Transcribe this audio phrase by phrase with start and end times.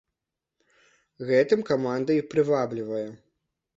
[1.31, 3.07] Гэтым каманда і прываблівае.